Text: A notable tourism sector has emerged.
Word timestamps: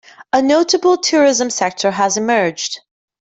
A 0.33 0.41
notable 0.41 0.97
tourism 0.97 1.51
sector 1.51 1.91
has 1.91 2.17
emerged. 2.17 2.79